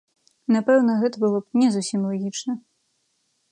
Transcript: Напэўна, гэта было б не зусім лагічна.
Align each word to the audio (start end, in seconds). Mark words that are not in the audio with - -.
Напэўна, 0.55 0.95
гэта 1.01 1.15
было 1.25 1.37
б 1.43 1.61
не 1.63 1.69
зусім 1.77 2.09
лагічна. 2.13 2.53